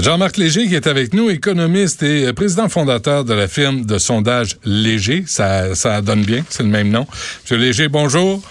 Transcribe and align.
Jean-Marc 0.00 0.36
Léger 0.36 0.66
qui 0.66 0.74
est 0.74 0.86
avec 0.86 1.12
nous, 1.12 1.30
économiste 1.30 2.02
et 2.02 2.32
président 2.32 2.68
fondateur 2.68 3.24
de 3.24 3.34
la 3.34 3.48
firme 3.48 3.84
de 3.84 3.98
sondage 3.98 4.56
Léger. 4.64 5.24
Ça, 5.26 5.74
ça 5.74 6.00
donne 6.02 6.22
bien, 6.22 6.44
c'est 6.48 6.62
le 6.62 6.68
même 6.68 6.90
nom. 6.90 7.06
Monsieur 7.42 7.56
Léger, 7.56 7.88
bonjour. 7.88 8.42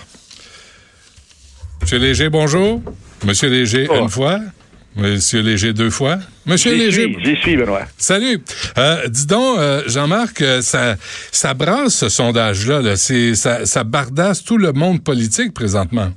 Monsieur 1.82 2.00
Léger, 2.00 2.30
bonjour. 2.30 2.82
Monsieur 3.26 3.50
Léger, 3.50 3.88
une 3.94 4.10
fois. 4.10 4.40
Monsieur 4.96 5.42
Léger, 5.42 5.74
deux 5.74 5.92
fois. 5.92 6.18
Monsieur 6.46 6.76
Léger. 6.76 7.16
J'y 7.24 7.36
suis, 7.38 7.56
Benoît. 7.56 7.84
Salut. 7.98 8.42
Euh, 8.78 9.08
dis 9.08 9.28
donc, 9.28 9.60
euh, 9.60 9.84
Jean-Marc, 9.86 10.42
euh, 10.42 10.62
ça, 10.62 10.96
ça 11.32 11.54
brasse 11.54 11.94
ce 11.94 12.10
sondage-là. 12.10 12.82
Là. 12.82 12.96
Ça, 12.98 13.66
ça 13.66 13.84
bardasse 13.84 14.44
tout 14.44 14.58
le 14.58 14.74
monde 14.74 15.04
politique 15.04 15.54
présentement. 15.54 16.12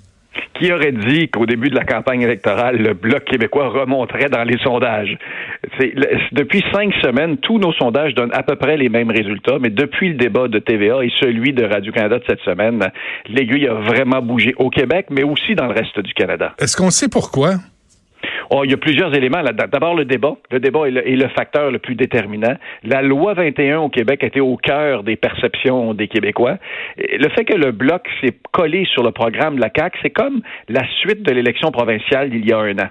Qui 0.61 0.71
aurait 0.75 0.93
dit 0.93 1.29
qu'au 1.29 1.47
début 1.47 1.71
de 1.71 1.75
la 1.75 1.85
campagne 1.85 2.21
électorale, 2.21 2.77
le 2.77 2.93
Bloc 2.93 3.25
québécois 3.25 3.71
remonterait 3.71 4.29
dans 4.29 4.45
les 4.45 4.59
sondages? 4.59 5.17
depuis 6.33 6.63
cinq 6.73 6.93
semaines, 7.03 7.39
tous 7.39 7.59
nos 7.59 7.73
sondages 7.73 8.15
donnent 8.15 8.35
à 8.35 8.43
peu 8.43 8.57
près 8.57 8.77
les 8.77 8.91
mêmes 8.91 9.11
résultats, 9.11 9.59
mais 9.59 9.71
depuis 9.71 10.11
le 10.11 10.15
débat 10.15 10.49
de 10.49 10.59
TVA 10.59 11.03
et 11.03 11.11
celui 11.19 11.55
de 11.55 11.65
Radio-Canada 11.65 12.19
de 12.19 12.25
cette 12.27 12.41
semaine, 12.41 12.91
l'aiguille 13.29 13.69
a 13.69 13.75
vraiment 13.75 14.21
bougé 14.21 14.55
au 14.59 14.69
Québec, 14.69 15.07
mais 15.11 15.23
aussi 15.23 15.55
dans 15.55 15.67
le 15.67 15.73
reste 15.73 15.99
du 16.01 16.13
Canada. 16.13 16.55
Est-ce 16.59 16.77
qu'on 16.77 16.91
sait 16.91 17.09
pourquoi? 17.09 17.55
Oh, 18.51 18.63
il 18.65 18.71
y 18.71 18.75
a 18.75 18.77
plusieurs 18.77 19.15
éléments 19.15 19.43
là 19.43 19.53
D'abord, 19.53 19.95
le 19.95 20.05
débat. 20.05 20.35
Le 20.51 20.61
débat 20.61 20.89
est 20.89 20.91
le, 20.91 21.29
facteur 21.29 21.71
le 21.71 21.79
plus 21.79 21.95
déterminant. 21.95 22.55
La 22.83 23.03
loi 23.03 23.35
21 23.35 23.81
au 23.81 23.89
Québec 23.89 24.25
était 24.25 24.41
au 24.41 24.57
cœur 24.57 25.03
des 25.03 25.17
perceptions 25.17 25.95
des 25.95 26.09
Québécois. 26.09 26.57
Le 26.97 27.29
fait 27.31 27.45
que 27.45 27.57
le 27.57 27.73
bloc 27.73 28.09
s'est 28.21 28.37
collé 28.53 28.87
sur 28.87 29.03
le 29.03 29.11
programme 29.13 29.57
de 29.57 29.61
la 29.61 29.71
CAQ, 29.75 29.99
c'est 30.03 30.11
comme 30.11 30.41
la 30.69 30.83
suite 31.01 31.23
de 31.23 31.33
l'élection 31.33 31.71
provinciale 31.71 32.31
d'il 32.31 32.47
y 32.49 32.53
a 32.53 32.59
un 32.59 32.79
an. 32.79 32.89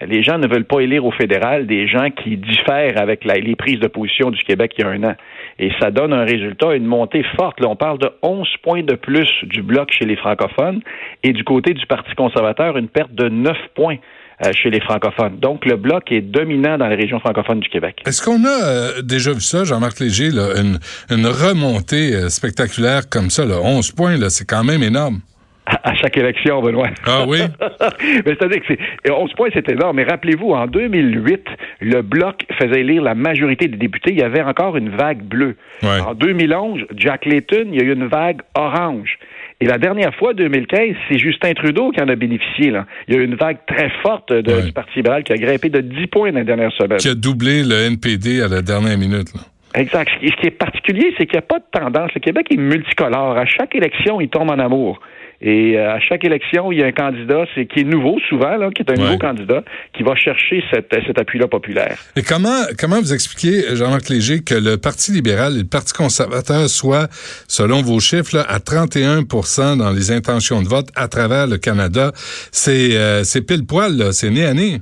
Les 0.00 0.22
gens 0.22 0.38
ne 0.38 0.48
veulent 0.48 0.64
pas 0.64 0.80
élire 0.80 1.04
au 1.04 1.10
fédéral 1.10 1.66
des 1.66 1.86
gens 1.86 2.10
qui 2.10 2.36
diffèrent 2.36 3.00
avec 3.00 3.24
les 3.24 3.54
prises 3.54 3.78
de 3.78 3.86
position 3.86 4.30
du 4.30 4.42
Québec 4.42 4.72
il 4.78 4.84
y 4.84 4.84
a 4.84 4.90
un 4.90 5.04
an. 5.04 5.14
Et 5.58 5.70
ça 5.80 5.90
donne 5.90 6.12
un 6.12 6.24
résultat, 6.24 6.74
une 6.74 6.86
montée 6.86 7.22
forte. 7.36 7.60
Là, 7.60 7.68
on 7.68 7.76
parle 7.76 7.98
de 7.98 8.10
11 8.22 8.48
points 8.62 8.82
de 8.82 8.94
plus 8.94 9.28
du 9.44 9.62
bloc 9.62 9.92
chez 9.92 10.06
les 10.06 10.16
francophones 10.16 10.80
et 11.22 11.32
du 11.32 11.44
côté 11.44 11.74
du 11.74 11.86
Parti 11.86 12.14
conservateur, 12.14 12.76
une 12.78 12.88
perte 12.88 13.12
de 13.12 13.28
9 13.28 13.56
points. 13.74 13.98
Euh, 14.44 14.52
chez 14.52 14.70
les 14.70 14.80
francophones. 14.80 15.38
Donc, 15.38 15.64
le 15.64 15.76
bloc 15.76 16.10
est 16.10 16.20
dominant 16.20 16.76
dans 16.76 16.88
les 16.88 16.96
régions 16.96 17.20
francophones 17.20 17.60
du 17.60 17.68
Québec. 17.68 18.02
Est-ce 18.04 18.20
qu'on 18.20 18.44
a 18.44 18.64
euh, 18.64 19.02
déjà 19.02 19.32
vu 19.32 19.40
ça, 19.40 19.62
Jean-Marc 19.62 20.00
Léger, 20.00 20.30
une, 20.30 21.26
remontée 21.26 22.12
euh, 22.12 22.28
spectaculaire 22.28 23.08
comme 23.08 23.30
ça, 23.30 23.44
là, 23.44 23.60
11 23.62 23.92
points, 23.92 24.16
là, 24.16 24.30
c'est 24.30 24.44
quand 24.44 24.64
même 24.64 24.82
énorme? 24.82 25.20
À, 25.64 25.94
chaque 25.94 26.16
élection, 26.16 26.60
Benoît. 26.60 26.88
Ah 27.06 27.24
oui? 27.24 27.38
mais 28.26 28.34
c'est-à-dire 28.34 28.60
que 28.62 28.74
c'est, 29.04 29.10
11 29.12 29.32
points, 29.34 29.48
c'est 29.54 29.68
énorme. 29.68 29.96
Mais 29.96 30.04
rappelez-vous, 30.04 30.50
en 30.50 30.66
2008, 30.66 31.46
le 31.80 32.02
Bloc 32.02 32.44
faisait 32.58 32.80
élire 32.80 33.02
la 33.02 33.14
majorité 33.14 33.68
des 33.68 33.76
députés. 33.76 34.10
Il 34.10 34.18
y 34.18 34.24
avait 34.24 34.42
encore 34.42 34.76
une 34.76 34.88
vague 34.88 35.22
bleue. 35.22 35.54
En 35.84 36.14
2011, 36.14 36.80
Jack 36.96 37.26
Layton, 37.26 37.66
il 37.72 37.76
y 37.76 37.80
a 37.80 37.84
eu 37.84 37.92
une 37.92 38.08
vague 38.08 38.40
orange. 38.56 39.18
Et 39.62 39.66
la 39.66 39.78
dernière 39.78 40.12
fois, 40.16 40.34
2015, 40.34 40.96
c'est 41.08 41.20
Justin 41.20 41.52
Trudeau 41.54 41.92
qui 41.92 42.00
en 42.02 42.08
a 42.08 42.16
bénéficié. 42.16 42.72
Là. 42.72 42.84
Il 43.06 43.14
y 43.14 43.16
a 43.16 43.20
eu 43.20 43.24
une 43.24 43.36
vague 43.36 43.58
très 43.64 43.90
forte 44.02 44.32
du 44.32 44.72
Parti 44.72 44.96
libéral 44.96 45.22
qui 45.22 45.32
a 45.32 45.36
grimpé 45.36 45.68
de 45.68 45.80
10 45.80 46.08
points 46.08 46.32
dans 46.32 46.40
les 46.40 46.44
dernières 46.44 46.72
semaines. 46.72 46.98
Qui 46.98 47.10
a 47.10 47.14
doublé 47.14 47.62
le 47.62 47.76
NPD 47.86 48.42
à 48.42 48.48
la 48.48 48.60
dernière 48.60 48.98
minute. 48.98 49.28
Exact. 49.74 50.10
Ce 50.20 50.40
qui 50.40 50.46
est 50.46 50.50
particulier, 50.50 51.14
c'est 51.16 51.26
qu'il 51.26 51.34
n'y 51.34 51.38
a 51.38 51.42
pas 51.42 51.58
de 51.58 51.64
tendance. 51.72 52.10
Le 52.14 52.20
Québec 52.20 52.46
est 52.50 52.56
multicolore. 52.56 53.36
À 53.36 53.46
chaque 53.46 53.74
élection, 53.74 54.20
il 54.20 54.28
tombe 54.28 54.50
en 54.50 54.58
amour. 54.58 55.00
Et 55.44 55.76
euh, 55.76 55.94
à 55.94 55.98
chaque 55.98 56.24
élection, 56.24 56.70
il 56.70 56.78
y 56.78 56.82
a 56.84 56.86
un 56.86 56.92
candidat, 56.92 57.44
c'est 57.54 57.66
qui 57.66 57.80
est 57.80 57.84
nouveau 57.84 58.16
souvent, 58.28 58.56
là, 58.56 58.70
qui 58.70 58.82
est 58.82 58.90
un 58.90 58.94
nouveau 58.94 59.18
candidat, 59.18 59.64
qui 59.92 60.04
va 60.04 60.14
chercher 60.14 60.62
cet 60.72 61.18
appui-là 61.18 61.48
populaire. 61.48 61.98
Et 62.14 62.22
comment 62.22 62.62
comment 62.78 63.00
vous 63.00 63.12
expliquez, 63.12 63.74
Jean-Marc 63.74 64.08
Léger, 64.08 64.42
que 64.44 64.54
le 64.54 64.76
Parti 64.76 65.10
libéral 65.10 65.54
et 65.54 65.62
le 65.62 65.68
Parti 65.68 65.92
conservateur 65.94 66.68
soient, 66.68 67.08
selon 67.48 67.82
vos 67.82 67.98
chiffres, 67.98 68.36
là, 68.36 68.44
à 68.48 68.58
31% 68.58 69.78
dans 69.78 69.90
les 69.90 70.12
intentions 70.12 70.62
de 70.62 70.68
vote 70.68 70.90
à 70.94 71.08
travers 71.08 71.48
le 71.48 71.58
Canada? 71.58 72.12
C'est 72.52 72.96
euh, 72.96 73.24
c'est 73.24 73.44
pile 73.44 73.66
poil, 73.66 74.12
c'est 74.12 74.30
né 74.30 74.44
à 74.44 74.54
nez. 74.54 74.80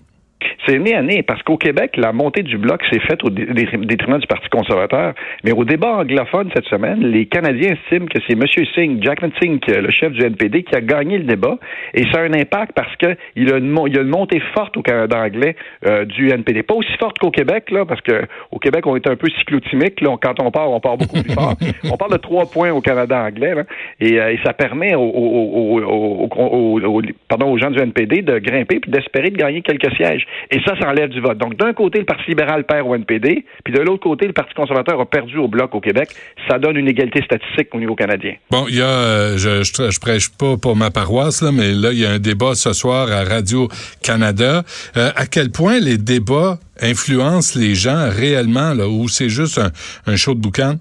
C'est 0.66 0.78
né 0.78 0.94
à 0.94 1.02
nez 1.02 1.22
parce 1.22 1.42
qu'au 1.42 1.56
Québec, 1.56 1.96
la 1.96 2.12
montée 2.12 2.42
du 2.42 2.58
bloc 2.58 2.82
s'est 2.90 3.00
faite 3.00 3.24
au 3.24 3.30
détriment 3.30 4.18
du 4.18 4.26
Parti 4.26 4.48
conservateur. 4.50 5.14
Mais 5.44 5.52
au 5.52 5.64
débat 5.64 5.98
anglophone 5.98 6.50
cette 6.54 6.66
semaine, 6.66 7.00
les 7.00 7.26
Canadiens 7.26 7.74
estiment 7.74 8.06
que 8.06 8.18
c'est 8.26 8.34
M. 8.34 8.44
Singh, 8.74 9.02
Jackman 9.02 9.30
Singh, 9.40 9.60
le 9.68 9.90
chef 9.90 10.12
du 10.12 10.24
NPD, 10.24 10.62
qui 10.62 10.74
a 10.74 10.80
gagné 10.80 11.18
le 11.18 11.24
débat. 11.24 11.58
Et 11.94 12.04
ça 12.12 12.20
a 12.20 12.22
un 12.22 12.32
impact 12.32 12.72
parce 12.74 12.94
qu'il 12.96 13.52
a, 13.52 13.56
une, 13.56 13.76
il 13.86 13.98
a 13.98 14.02
une 14.02 14.08
montée 14.08 14.40
forte 14.54 14.76
au 14.76 14.82
Canada 14.82 15.18
anglais 15.18 15.56
euh, 15.86 16.04
du 16.04 16.30
NPD. 16.30 16.62
Pas 16.62 16.74
aussi 16.74 16.92
forte 16.98 17.18
qu'au 17.18 17.30
Québec, 17.30 17.70
là, 17.70 17.84
parce 17.84 18.00
qu'au 18.00 18.58
Québec, 18.58 18.86
on 18.86 18.96
est 18.96 19.08
un 19.08 19.16
peu 19.16 19.28
cyclotimique. 19.38 20.00
Là. 20.00 20.16
Quand 20.20 20.40
on 20.40 20.50
part, 20.50 20.70
on 20.70 20.80
part 20.80 20.96
beaucoup 20.96 21.22
plus 21.22 21.32
fort. 21.32 21.54
On 21.92 21.96
parle 21.96 22.12
de 22.12 22.18
trois 22.18 22.46
points 22.46 22.70
au 22.70 22.80
Canada 22.80 23.22
anglais. 23.22 23.54
Là, 23.54 23.64
et, 24.00 24.20
euh, 24.20 24.32
et, 24.32 24.38
ça 24.44 24.52
permet 24.52 24.94
aux, 24.94 25.00
aux, 25.00 27.02
pardon, 27.28 27.50
aux 27.50 27.58
gens 27.58 27.70
du 27.70 27.80
NPD 27.80 28.22
de 28.22 28.38
grimper 28.38 28.80
puis 28.80 28.90
d'espérer 28.90 29.30
de 29.30 29.36
gagner 29.36 29.62
quelques 29.62 29.92
sièges. 29.96 30.26
Et 30.50 30.60
ça, 30.64 30.74
ça 30.80 30.88
enlève 30.88 31.10
du 31.10 31.20
vote. 31.20 31.38
Donc, 31.38 31.56
d'un 31.56 31.72
côté, 31.72 31.98
le 31.98 32.04
Parti 32.04 32.24
libéral 32.28 32.64
perd 32.64 32.86
au 32.86 32.94
NPD, 32.94 33.44
puis 33.64 33.72
de 33.72 33.80
l'autre 33.80 34.02
côté, 34.02 34.26
le 34.26 34.32
Parti 34.32 34.54
conservateur 34.54 35.00
a 35.00 35.06
perdu 35.06 35.38
au 35.38 35.48
Bloc 35.48 35.74
au 35.74 35.80
Québec. 35.80 36.08
Ça 36.48 36.58
donne 36.58 36.76
une 36.76 36.88
égalité 36.88 37.22
statistique 37.22 37.68
au 37.74 37.78
niveau 37.78 37.94
canadien. 37.94 38.34
Bon, 38.50 38.66
il 38.68 38.76
y 38.76 38.82
a, 38.82 38.86
euh, 38.86 39.36
je, 39.36 39.62
je, 39.62 40.00
prêche 40.00 40.30
pas 40.30 40.56
pour 40.56 40.76
ma 40.76 40.90
paroisse, 40.90 41.42
là, 41.42 41.50
mais 41.52 41.72
là, 41.72 41.90
il 41.92 41.98
y 41.98 42.06
a 42.06 42.10
un 42.10 42.18
débat 42.18 42.54
ce 42.54 42.72
soir 42.72 43.10
à 43.10 43.24
Radio-Canada. 43.24 44.62
Euh, 44.96 45.10
à 45.14 45.26
quel 45.26 45.50
point 45.50 45.78
les 45.78 45.98
débats 45.98 46.58
influencent 46.80 47.58
les 47.58 47.74
gens 47.74 48.08
réellement, 48.10 48.74
là, 48.74 48.88
ou 48.88 49.08
c'est 49.08 49.28
juste 49.28 49.58
un, 49.58 49.70
un 50.10 50.16
show 50.16 50.34
de 50.34 50.40
boucan? 50.40 50.76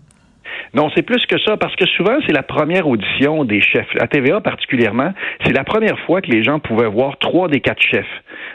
Non, 0.74 0.90
c'est 0.96 1.02
plus 1.02 1.26
que 1.26 1.40
ça, 1.40 1.58
parce 1.58 1.76
que 1.76 1.86
souvent, 1.88 2.18
c'est 2.26 2.32
la 2.32 2.44
première 2.44 2.88
audition 2.88 3.44
des 3.44 3.62
chefs. 3.62 3.90
À 4.00 4.08
TVA 4.08 4.40
particulièrement, 4.40 5.14
c'est 5.44 5.54
la 5.54 5.64
première 5.64 6.00
fois 6.02 6.22
que 6.22 6.30
les 6.30 6.44
gens 6.44 6.60
pouvaient 6.60 6.88
voir 6.88 7.18
trois 7.18 7.48
des 7.48 7.60
quatre 7.60 7.82
chefs. 7.82 8.06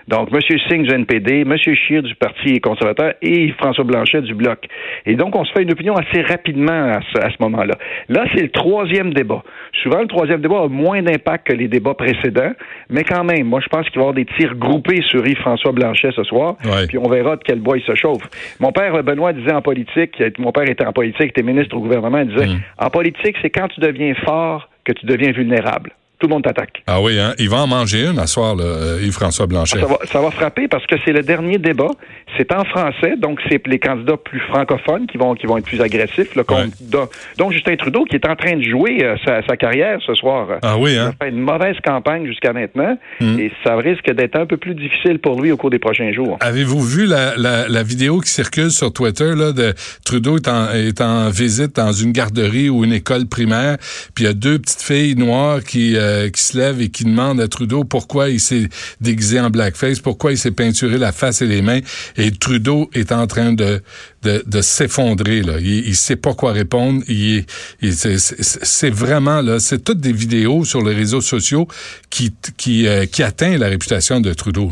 Donc, 0.08 0.28
M. 0.32 0.40
Singh 0.68 0.82
du 0.82 0.94
NPD, 0.94 1.40
M. 1.42 1.56
Scheer 1.56 2.02
du 2.02 2.14
Parti 2.14 2.60
conservateur 2.60 3.14
et 3.22 3.52
François 3.58 3.84
Blanchet 3.84 4.22
du 4.22 4.34
Bloc. 4.34 4.66
Et 5.06 5.14
donc, 5.14 5.34
on 5.34 5.44
se 5.44 5.52
fait 5.52 5.62
une 5.62 5.72
opinion 5.72 5.94
assez 5.94 6.22
rapidement 6.22 6.72
à 6.72 7.00
ce, 7.12 7.36
moment-là. 7.40 7.74
Là, 8.08 8.24
c'est 8.34 8.42
le 8.42 8.50
troisième 8.50 9.12
débat. 9.14 9.42
Souvent, 9.82 10.00
le 10.00 10.06
troisième 10.06 10.40
débat 10.40 10.62
a 10.62 10.68
moins 10.68 11.02
d'impact 11.02 11.48
que 11.48 11.52
les 11.52 11.68
débats 11.68 11.94
précédents, 11.94 12.52
mais 12.90 13.04
quand 13.04 13.24
même, 13.24 13.44
moi, 13.46 13.60
je 13.60 13.68
pense 13.68 13.88
qu'il 13.88 13.96
va 13.96 14.06
y 14.06 14.08
avoir 14.08 14.14
des 14.14 14.26
tirs 14.38 14.54
groupés 14.54 15.02
sur 15.02 15.26
Yves-François 15.26 15.72
Blanchet 15.72 16.10
ce 16.14 16.22
soir, 16.24 16.56
puis 16.88 16.98
on 16.98 17.08
verra 17.08 17.36
de 17.36 17.42
quel 17.44 17.60
bois 17.60 17.78
il 17.78 17.84
se 17.84 17.94
chauffe. 17.94 18.22
Mon 18.60 18.72
père, 18.72 19.02
Benoît, 19.02 19.32
disait 19.32 19.52
en 19.52 19.62
politique, 19.62 20.22
mon 20.38 20.52
père 20.52 20.68
était 20.68 20.86
en 20.86 20.92
politique, 20.92 21.30
était 21.30 21.42
ministre 21.42 21.76
au 21.76 21.80
gouvernement, 21.80 22.18
il 22.18 22.28
disait, 22.28 22.46
mm. 22.46 22.60
en 22.78 22.90
politique, 22.90 23.36
c'est 23.42 23.50
quand 23.50 23.68
tu 23.68 23.80
deviens 23.80 24.14
fort 24.14 24.68
que 24.84 24.92
tu 24.92 25.06
deviens 25.06 25.32
vulnérable 25.32 25.92
tout 26.18 26.28
le 26.28 26.34
monde 26.34 26.44
t'attaque. 26.44 26.82
Ah 26.86 27.00
oui, 27.00 27.18
hein? 27.18 27.34
il 27.38 27.48
va 27.48 27.58
en 27.58 27.66
manger 27.66 28.06
une 28.06 28.18
à 28.18 28.26
soir, 28.26 28.56
euh, 28.60 29.00
Yves-François 29.02 29.46
Blanchet. 29.46 29.80
Ça 30.10 30.20
va, 30.20 30.30
frapper 30.30 30.68
parce 30.68 30.86
que 30.86 30.96
c'est 31.04 31.12
le 31.12 31.22
dernier 31.22 31.58
débat. 31.58 31.90
C'est 32.36 32.52
en 32.52 32.64
français, 32.64 33.14
donc 33.16 33.40
c'est 33.48 33.64
les 33.66 33.78
candidats 33.78 34.16
plus 34.16 34.40
francophones 34.40 35.06
qui 35.06 35.18
vont, 35.18 35.34
qui 35.34 35.46
vont 35.46 35.58
être 35.58 35.66
plus 35.66 35.80
agressifs. 35.80 36.36
donc, 36.36 37.52
Justin 37.52 37.76
Trudeau, 37.76 38.04
qui 38.04 38.16
est 38.16 38.26
en 38.26 38.36
train 38.36 38.56
de 38.56 38.62
jouer 38.62 39.04
euh, 39.04 39.16
sa, 39.24 39.56
carrière 39.56 39.98
ce 40.04 40.14
soir. 40.14 40.48
Ah 40.62 40.76
oui, 40.78 40.96
hein? 40.96 41.12
Il 41.20 41.24
a 41.24 41.26
fait 41.26 41.30
une 41.30 41.40
mauvaise 41.40 41.76
campagne 41.84 42.26
jusqu'à 42.26 42.52
maintenant 42.52 42.96
hum. 43.20 43.38
et 43.38 43.52
ça 43.62 43.76
risque 43.76 44.10
d'être 44.10 44.36
un 44.36 44.46
peu 44.46 44.56
plus 44.56 44.74
difficile 44.74 45.18
pour 45.18 45.40
lui 45.40 45.52
au 45.52 45.56
cours 45.56 45.70
des 45.70 45.78
prochains 45.78 46.12
jours. 46.12 46.38
Avez-vous 46.40 46.80
vu 46.80 47.06
la, 47.06 47.82
vidéo 47.82 48.20
qui 48.20 48.30
circule 48.30 48.70
sur 48.70 48.92
Twitter 48.92 49.34
là, 49.36 49.52
de 49.52 49.74
Trudeau 50.04 50.36
est 50.36 50.48
en, 50.48 50.70
est 50.72 51.00
en 51.00 51.28
visite 51.28 51.76
dans 51.76 51.92
une 51.92 52.12
garderie 52.12 52.70
ou 52.70 52.84
une 52.84 52.92
école 52.92 53.26
primaire, 53.26 53.76
puis 54.14 54.24
il 54.24 54.26
y 54.26 54.30
a 54.30 54.32
deux 54.32 54.58
petites 54.58 54.82
filles 54.82 55.16
noires 55.16 55.62
qui... 55.62 55.96
Euh, 55.96 56.03
euh, 56.04 56.30
qui 56.30 56.42
se 56.42 56.56
lève 56.56 56.80
et 56.80 56.88
qui 56.88 57.04
demande 57.04 57.40
à 57.40 57.48
Trudeau 57.48 57.84
pourquoi 57.84 58.28
il 58.28 58.40
s'est 58.40 58.68
déguisé 59.00 59.40
en 59.40 59.50
blackface, 59.50 60.00
pourquoi 60.00 60.32
il 60.32 60.38
s'est 60.38 60.50
peinturé 60.50 60.98
la 60.98 61.12
face 61.12 61.42
et 61.42 61.46
les 61.46 61.62
mains. 61.62 61.80
Et 62.16 62.30
Trudeau 62.30 62.90
est 62.94 63.12
en 63.12 63.26
train 63.26 63.52
de, 63.52 63.82
de, 64.22 64.60
s'effondrer. 64.60 65.42
Là. 65.42 65.54
Il, 65.60 65.88
il 65.88 65.96
sait 65.96 66.16
pas 66.16 66.34
quoi 66.34 66.52
répondre. 66.52 67.02
Il, 67.08 67.44
c'est 67.82 68.90
vraiment 68.90 69.40
là, 69.40 69.58
c'est 69.58 69.82
toutes 69.82 70.00
des 70.00 70.12
vidéos 70.12 70.64
sur 70.64 70.82
les 70.82 70.94
réseaux 70.94 71.20
sociaux 71.20 71.66
qui 72.10 72.32
qui, 72.56 72.86
euh, 72.86 73.06
qui 73.06 73.22
atteint 73.22 73.56
la 73.56 73.68
réputation 73.68 74.20
de 74.20 74.32
Trudeau. 74.32 74.70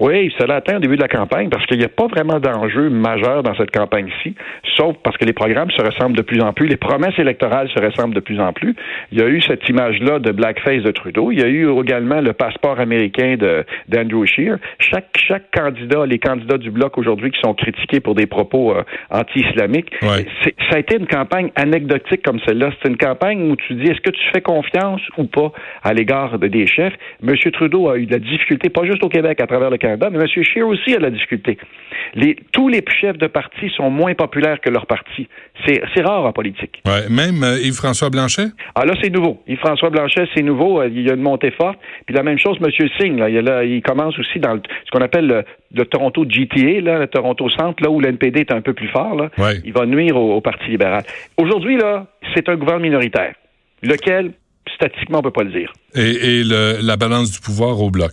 Oui, 0.00 0.32
cela 0.38 0.56
atteint 0.56 0.76
au 0.76 0.80
début 0.80 0.96
de 0.96 1.02
la 1.02 1.08
campagne 1.08 1.48
parce 1.48 1.66
qu'il 1.66 1.78
n'y 1.78 1.84
a 1.84 1.88
pas 1.88 2.06
vraiment 2.06 2.38
d'enjeu 2.38 2.88
majeur 2.88 3.42
dans 3.42 3.54
cette 3.56 3.72
campagne-ci, 3.72 4.34
sauf 4.76 4.96
parce 5.02 5.16
que 5.16 5.24
les 5.24 5.32
programmes 5.32 5.70
se 5.72 5.82
ressemblent 5.82 6.16
de 6.16 6.22
plus 6.22 6.40
en 6.40 6.52
plus, 6.52 6.68
les 6.68 6.76
promesses 6.76 7.18
électorales 7.18 7.68
se 7.74 7.82
ressemblent 7.82 8.14
de 8.14 8.20
plus 8.20 8.40
en 8.40 8.52
plus. 8.52 8.76
Il 9.10 9.18
y 9.18 9.22
a 9.22 9.26
eu 9.26 9.40
cette 9.40 9.68
image-là 9.68 10.20
de 10.20 10.30
blackface 10.30 10.82
de 10.84 10.92
Trudeau. 10.92 11.32
Il 11.32 11.40
y 11.40 11.42
a 11.42 11.48
eu 11.48 11.68
également 11.80 12.20
le 12.20 12.32
passeport 12.32 12.78
américain 12.78 13.36
d'Andrew 13.88 14.24
Scheer. 14.24 14.58
Chaque 14.78 15.08
chaque 15.16 15.50
candidat, 15.50 16.06
les 16.06 16.18
candidats 16.18 16.58
du 16.58 16.70
bloc 16.70 16.96
aujourd'hui 16.96 17.32
qui 17.32 17.40
sont 17.40 17.54
critiqués 17.54 18.00
pour 18.00 18.14
des 18.14 18.26
propos 18.26 18.72
euh, 18.72 18.82
anti-islamiques, 19.10 19.90
ça 20.00 20.76
a 20.76 20.78
été 20.78 20.96
une 20.96 21.06
campagne 21.06 21.50
anecdotique 21.56 22.22
comme 22.22 22.38
celle-là. 22.46 22.70
C'est 22.80 22.88
une 22.88 22.96
campagne 22.96 23.50
où 23.50 23.56
tu 23.56 23.74
dis 23.74 23.90
est-ce 23.90 24.00
que 24.00 24.10
tu 24.10 24.22
fais 24.32 24.42
confiance 24.42 25.00
ou 25.16 25.24
pas 25.24 25.50
à 25.82 25.92
l'égard 25.92 26.38
des 26.38 26.66
chefs? 26.66 26.94
Monsieur 27.20 27.50
Trudeau 27.50 27.88
a 27.88 27.98
eu 27.98 28.06
de 28.06 28.12
la 28.12 28.20
difficulté, 28.20 28.68
pas 28.68 28.84
juste 28.84 29.02
au 29.02 29.08
Québec, 29.08 29.40
à 29.40 29.46
travers 29.46 29.70
le 29.70 29.76
Canada 29.76 29.87
Canada, 29.88 30.10
mais 30.10 30.18
M. 30.18 30.44
Scheer 30.44 30.66
aussi 30.66 30.94
a 30.94 30.98
la 30.98 31.10
difficulté. 31.10 31.58
Les, 32.14 32.36
tous 32.52 32.68
les 32.68 32.82
chefs 33.00 33.18
de 33.18 33.26
parti 33.26 33.70
sont 33.76 33.90
moins 33.90 34.14
populaires 34.14 34.60
que 34.60 34.70
leur 34.70 34.86
parti. 34.86 35.28
C'est 35.66 36.02
rare 36.02 36.24
en 36.24 36.32
politique. 36.32 36.82
Ouais, 36.86 37.08
même 37.08 37.42
euh, 37.42 37.58
Yves-François 37.60 38.10
Blanchet? 38.10 38.48
Ah 38.74 38.84
là, 38.84 38.94
c'est 39.02 39.10
nouveau. 39.10 39.42
Yves-François 39.46 39.90
Blanchet, 39.90 40.26
c'est 40.34 40.42
nouveau. 40.42 40.80
Euh, 40.80 40.88
il 40.88 41.02
y 41.02 41.10
a 41.10 41.14
une 41.14 41.22
montée 41.22 41.50
forte. 41.50 41.78
Puis 42.06 42.14
la 42.14 42.22
même 42.22 42.38
chose, 42.38 42.56
M. 42.62 42.70
Singh, 42.98 43.18
là, 43.18 43.28
il, 43.28 43.36
là, 43.38 43.64
il 43.64 43.82
commence 43.82 44.18
aussi 44.18 44.38
dans 44.38 44.56
ce 44.56 44.90
qu'on 44.90 45.02
appelle 45.02 45.44
le, 45.72 45.84
Toronto 45.84 46.24
GTA, 46.28 46.80
là, 46.80 46.98
le 46.98 47.06
Toronto 47.06 47.48
Centre, 47.50 47.82
là 47.82 47.90
où 47.90 48.00
le 48.00 48.08
NPD 48.08 48.40
est 48.40 48.52
un 48.52 48.60
peu 48.60 48.72
plus 48.72 48.88
fort. 48.88 49.14
Là. 49.14 49.30
Il 49.64 49.72
va 49.72 49.86
nuire 49.86 50.16
au, 50.16 50.36
au 50.36 50.40
Parti 50.40 50.68
libéral. 50.70 51.02
Aujourd'hui, 51.36 51.76
là, 51.76 52.06
c'est 52.34 52.48
un 52.48 52.56
gouvernement 52.56 52.88
minoritaire, 52.88 53.34
lequel 53.82 54.32
statistiquement, 54.74 55.18
on 55.18 55.22
ne 55.22 55.24
peut 55.24 55.32
pas 55.32 55.44
le 55.44 55.52
dire. 55.52 55.72
Et, 55.94 56.42
la 56.44 56.96
balance 56.96 57.32
du 57.32 57.40
pouvoir 57.40 57.80
au 57.80 57.90
bloc? 57.90 58.12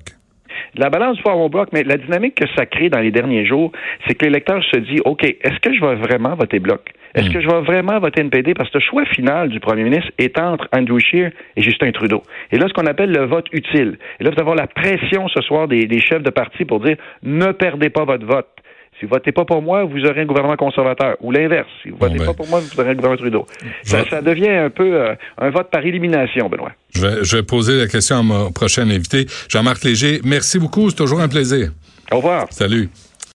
La 0.78 0.90
balance 0.90 1.18
du 1.18 1.24
pouvoir 1.24 1.40
au 1.40 1.50
bloc, 1.50 1.70
mais 1.74 1.84
la 1.84 1.98
dynamique 1.98 2.36
que 2.36 2.48
ça 2.56 2.66
crée 2.66 2.90
dans 2.90 3.00
les 3.00 3.12
derniers 3.12 3.46
jours, 3.46 3.72
c'est 4.06 4.16
que 4.16 4.26
l'électeur 4.26 4.64
se 4.64 4.78
dit, 4.80 5.00
OK, 5.06 5.24
est-ce 5.24 5.60
que 5.60 5.74
je 5.74 5.80
vais 5.80 5.96
vraiment 5.96 6.36
voter 6.36 6.60
bloc? 6.60 6.92
Est-ce 7.14 7.30
hmm. 7.30 7.34
que 7.34 7.42
je 7.42 7.48
vais 7.48 7.62
vraiment 7.62 8.00
voter 8.00 8.22
NPD? 8.22 8.54
Parce 8.54 8.70
que 8.70 8.78
le 8.78 8.84
choix 8.84 9.06
final 9.06 9.50
du 9.50 9.60
premier 9.60 9.84
ministre 9.84 10.12
est 10.18 10.38
entre 10.38 10.68
Andrew 10.76 11.00
Scheer 11.00 11.32
et 11.56 11.62
Justin 11.62 11.92
Trudeau. 11.92 12.24
Et 12.52 12.58
là, 12.58 12.68
ce 12.68 12.74
qu'on 12.74 12.88
appelle 12.88 13.12
le 13.12 13.26
vote 13.26 13.48
utile. 13.54 13.98
Et 14.20 14.24
là, 14.24 14.32
vous 14.32 14.34
allez 14.34 14.42
avoir 14.42 14.56
la 14.56 14.68
pression 14.68 15.28
ce 15.30 15.42
soir 15.42 15.68
des, 15.68 15.86
des 15.86 16.00
chefs 16.02 16.24
de 16.24 16.30
parti 16.30 16.66
pour 16.66 16.82
dire, 16.82 16.98
ne 17.24 17.52
perdez 17.54 17.90
pas 17.90 18.04
votre 18.04 18.26
vote. 18.26 18.55
Si 19.00 19.06
vous 19.06 19.10
votez 19.10 19.32
pas 19.32 19.44
pour 19.44 19.62
moi, 19.62 19.84
vous 19.84 20.06
aurez 20.06 20.22
un 20.22 20.26
gouvernement 20.26 20.56
conservateur. 20.56 21.18
Ou 21.20 21.32
l'inverse. 21.32 21.68
Si 21.84 21.90
vous 21.90 21.98
votez 21.98 22.18
ben. 22.18 22.26
pas 22.26 22.34
pour 22.34 22.48
moi, 22.48 22.62
vous 22.62 22.80
aurez 22.80 22.92
un 22.92 22.96
gouvernement 22.96 23.22
Trudeau. 23.22 23.46
Ça, 23.84 24.22
devient 24.22 24.50
un 24.50 24.70
peu 24.70 24.96
euh, 24.96 25.16
un 25.38 25.50
vote 25.50 25.70
par 25.70 25.86
élimination, 25.86 26.50
Benoît. 26.50 26.72
Je 26.94 27.02
vais, 27.02 27.24
je 27.24 27.38
vais 27.38 27.44
poser 27.44 27.78
la 27.78 27.88
question 27.88 28.18
à 28.18 28.24
mon 28.24 28.52
prochain 28.52 28.90
invité. 28.90 29.26
Jean-Marc 29.50 29.84
Léger, 29.84 30.22
merci 30.24 30.60
beaucoup. 30.60 30.90
C'est 30.90 30.96
toujours 30.96 31.20
un 31.20 31.28
plaisir. 31.28 31.72
Au 32.12 32.18
revoir. 32.18 32.48
Salut. 32.52 32.90